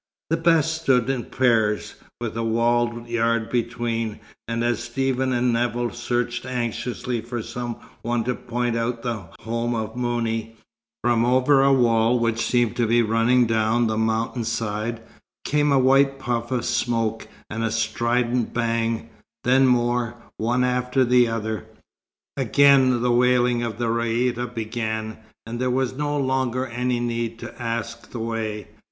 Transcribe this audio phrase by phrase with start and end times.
[0.31, 5.91] The best stood in pairs, with a walled yard between; and as Stephen and Nevill
[5.91, 10.55] searched anxiously for some one to point out the home of Mouni,
[11.03, 15.03] from over a wall which seemed to be running down the mountain side,
[15.45, 19.07] came a white puff of smoke and a strident bang,
[19.43, 21.67] then more, one after the other.
[22.35, 27.61] Again the wailing of the raïta began, and there was no longer any need to
[27.61, 28.67] ask the way.